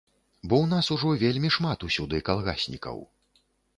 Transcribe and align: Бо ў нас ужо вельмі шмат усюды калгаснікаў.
Бо 0.47 0.55
ў 0.61 0.69
нас 0.71 0.87
ужо 0.95 1.11
вельмі 1.23 1.49
шмат 1.57 1.85
усюды 1.89 2.23
калгаснікаў. 2.31 2.97